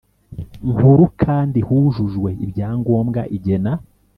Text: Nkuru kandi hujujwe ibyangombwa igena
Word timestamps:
Nkuru 0.71 1.03
kandi 1.23 1.59
hujujwe 1.67 2.29
ibyangombwa 2.45 3.21
igena 3.37 3.71